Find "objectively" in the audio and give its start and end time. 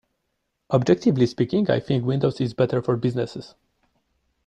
0.71-1.27